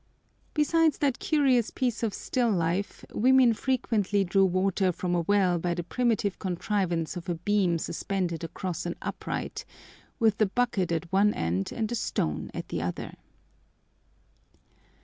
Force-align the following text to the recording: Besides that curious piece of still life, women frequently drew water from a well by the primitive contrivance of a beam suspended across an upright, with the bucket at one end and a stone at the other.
Besides 0.55 0.97
that 0.97 1.19
curious 1.19 1.69
piece 1.69 2.01
of 2.01 2.11
still 2.15 2.49
life, 2.49 3.05
women 3.13 3.53
frequently 3.53 4.23
drew 4.23 4.45
water 4.45 4.91
from 4.91 5.13
a 5.13 5.21
well 5.21 5.59
by 5.59 5.75
the 5.75 5.83
primitive 5.83 6.39
contrivance 6.39 7.15
of 7.15 7.29
a 7.29 7.35
beam 7.35 7.77
suspended 7.77 8.43
across 8.43 8.87
an 8.87 8.95
upright, 8.99 9.63
with 10.17 10.39
the 10.39 10.47
bucket 10.47 10.91
at 10.91 11.13
one 11.13 11.35
end 11.35 11.71
and 11.71 11.91
a 11.91 11.93
stone 11.93 12.49
at 12.55 12.69
the 12.69 12.81
other. 12.81 13.13